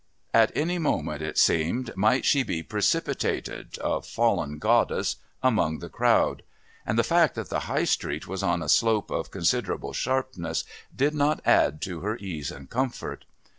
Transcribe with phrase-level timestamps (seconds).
[0.33, 6.41] At any moment, it seemed, might she be precipitated, a fallen goddess, among the crowd,
[6.87, 10.63] and the fact that the High Street was on a slope of considerable sharpness
[10.95, 13.25] did not add to her ease and comfort.